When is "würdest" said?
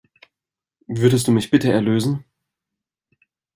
0.87-1.27